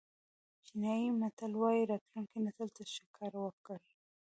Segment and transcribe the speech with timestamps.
[0.65, 3.83] چینایي متل وایي راتلونکي نسل ته ښه کار وکړئ.